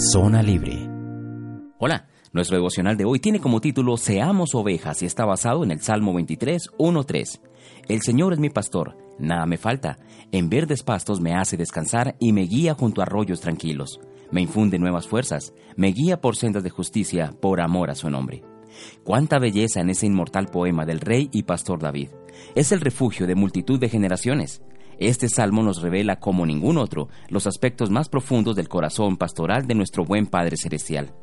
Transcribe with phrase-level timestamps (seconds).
[0.00, 0.88] Zona Libre.
[1.80, 5.80] Hola, nuestro devocional de hoy tiene como título Seamos ovejas y está basado en el
[5.80, 7.40] Salmo 23, 1-3.
[7.88, 9.98] El Señor es mi pastor, nada me falta.
[10.30, 13.98] En verdes pastos me hace descansar y me guía junto a arroyos tranquilos.
[14.30, 18.44] Me infunde nuevas fuerzas, me guía por sendas de justicia por amor a su nombre.
[19.02, 22.10] Cuánta belleza en ese inmortal poema del rey y pastor David.
[22.54, 24.62] Es el refugio de multitud de generaciones.
[24.98, 29.74] Este salmo nos revela como ningún otro los aspectos más profundos del corazón pastoral de
[29.74, 31.14] nuestro buen Padre Celestial.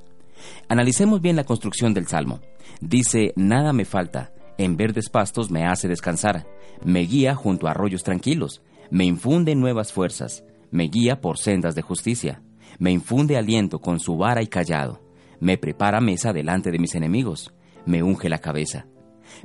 [0.70, 2.40] Analicemos bien la construcción del salmo.
[2.80, 6.48] Dice, nada me falta, en verdes pastos me hace descansar,
[6.84, 11.82] me guía junto a arroyos tranquilos, me infunde nuevas fuerzas, me guía por sendas de
[11.82, 12.42] justicia,
[12.80, 15.02] me infunde aliento con su vara y callado,
[15.40, 17.54] me prepara mesa delante de mis enemigos,
[17.86, 18.88] me unge la cabeza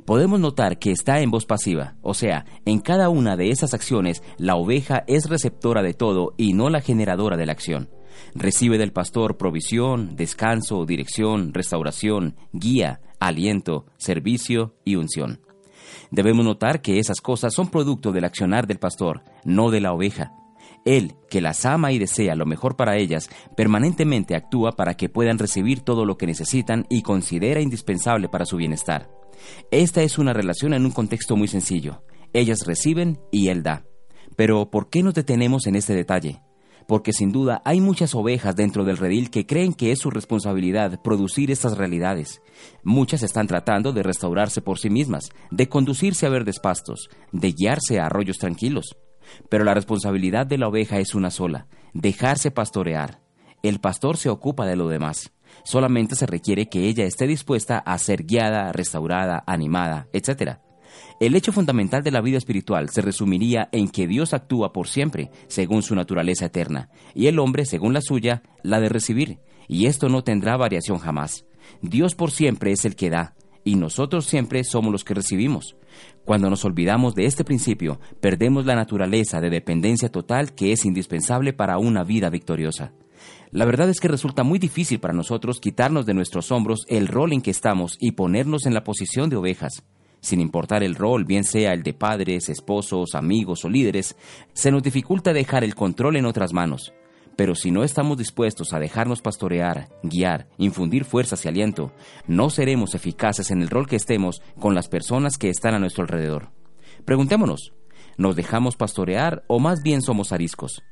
[0.05, 4.23] podemos notar que está en voz pasiva, o sea, en cada una de esas acciones
[4.37, 7.89] la oveja es receptora de todo y no la generadora de la acción.
[8.33, 15.41] Recibe del pastor provisión, descanso, dirección, restauración, guía, aliento, servicio y unción.
[16.11, 20.33] Debemos notar que esas cosas son producto del accionar del pastor, no de la oveja.
[20.85, 25.37] Él, que las ama y desea lo mejor para ellas, permanentemente actúa para que puedan
[25.37, 29.09] recibir todo lo que necesitan y considera indispensable para su bienestar.
[29.69, 32.03] Esta es una relación en un contexto muy sencillo.
[32.33, 33.85] Ellas reciben y él da.
[34.35, 36.41] Pero ¿por qué nos detenemos en este detalle?
[36.87, 41.01] Porque sin duda hay muchas ovejas dentro del redil que creen que es su responsabilidad
[41.01, 42.41] producir estas realidades.
[42.83, 47.99] Muchas están tratando de restaurarse por sí mismas, de conducirse a verdes pastos, de guiarse
[47.99, 48.97] a arroyos tranquilos.
[49.49, 53.19] Pero la responsabilidad de la oveja es una sola, dejarse pastorear.
[53.63, 55.31] El pastor se ocupa de lo demás.
[55.63, 60.59] Solamente se requiere que ella esté dispuesta a ser guiada, restaurada, animada, etc.
[61.19, 65.29] El hecho fundamental de la vida espiritual se resumiría en que Dios actúa por siempre,
[65.47, 70.09] según su naturaleza eterna, y el hombre, según la suya, la de recibir, y esto
[70.09, 71.45] no tendrá variación jamás.
[71.81, 75.75] Dios por siempre es el que da, y nosotros siempre somos los que recibimos.
[76.25, 81.53] Cuando nos olvidamos de este principio, perdemos la naturaleza de dependencia total que es indispensable
[81.53, 82.93] para una vida victoriosa.
[83.51, 87.33] La verdad es que resulta muy difícil para nosotros quitarnos de nuestros hombros el rol
[87.33, 89.83] en que estamos y ponernos en la posición de ovejas.
[90.21, 94.15] Sin importar el rol, bien sea el de padres, esposos, amigos o líderes,
[94.53, 96.93] se nos dificulta dejar el control en otras manos.
[97.35, 101.91] Pero si no estamos dispuestos a dejarnos pastorear, guiar, infundir fuerzas y aliento,
[102.27, 106.03] no seremos eficaces en el rol que estemos con las personas que están a nuestro
[106.03, 106.51] alrededor.
[107.05, 107.73] Preguntémonos,
[108.17, 110.83] ¿nos dejamos pastorear o más bien somos ariscos?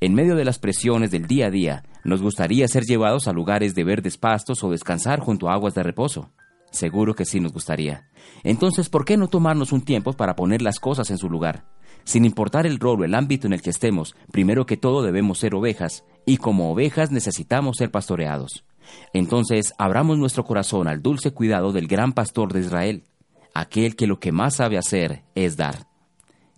[0.00, 3.74] En medio de las presiones del día a día, nos gustaría ser llevados a lugares
[3.74, 6.30] de verdes pastos o descansar junto a aguas de reposo.
[6.70, 8.08] Seguro que sí nos gustaría.
[8.42, 11.64] Entonces, ¿por qué no tomarnos un tiempo para poner las cosas en su lugar?
[12.04, 15.38] Sin importar el rol o el ámbito en el que estemos, primero que todo debemos
[15.38, 18.64] ser ovejas, y como ovejas necesitamos ser pastoreados.
[19.12, 23.04] Entonces, abramos nuestro corazón al dulce cuidado del gran pastor de Israel,
[23.54, 25.88] aquel que lo que más sabe hacer es dar.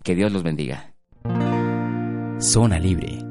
[0.03, 0.93] Que Dios los bendiga.
[2.39, 3.28] Zona Libre